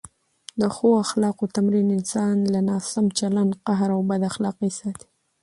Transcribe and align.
د 0.59 0.61
ښو 0.75 0.89
اخلاقو 1.05 1.45
تمرین 1.55 1.87
انسان 1.97 2.35
له 2.53 2.59
ناسم 2.69 3.05
چلند، 3.19 3.51
قهر 3.65 3.89
او 3.95 4.01
بد 4.09 4.21
اخلاقۍ 4.31 4.71
ساتي. 4.79 5.07